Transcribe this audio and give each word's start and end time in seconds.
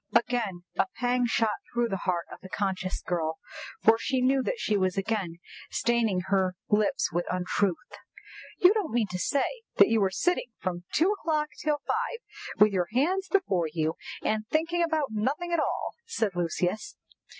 Again 0.15 0.63
a 0.79 0.87
pang 0.95 1.27
shot 1.27 1.59
through 1.71 1.89
the 1.89 2.05
heart 2.09 2.25
of 2.31 2.39
the 2.41 2.49
conscious 2.49 3.03
girl 3.03 3.37
for 3.83 3.99
she 3.99 4.19
knew 4.19 4.41
that 4.41 4.57
she 4.57 4.75
was 4.75 4.97
again 4.97 5.37
staining 5.69 6.21
her 6.29 6.55
lips 6.69 7.11
with 7.13 7.27
untruth. 7.29 7.75
"You 8.57 8.73
don't 8.73 8.89
mean 8.93 9.05
to 9.11 9.19
say 9.19 9.61
that 9.75 9.89
you 9.89 10.01
were 10.01 10.09
sitting 10.09 10.53
from 10.59 10.85
two 10.91 11.11
o'clock 11.11 11.49
till 11.63 11.81
five, 11.85 12.17
with 12.57 12.73
your 12.73 12.87
hands 12.93 13.27
before 13.31 13.67
you, 13.71 13.93
and 14.23 14.47
thinking 14.49 14.81
about 14.81 15.11
nothing 15.11 15.53
at 15.53 15.59
all," 15.59 15.91
said 16.07 16.31
Lucius. 16.35 16.95